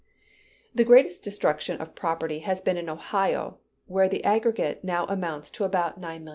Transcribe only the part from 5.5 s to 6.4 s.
to about $9,000,000.